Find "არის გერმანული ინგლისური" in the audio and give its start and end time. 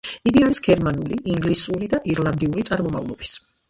0.45-1.93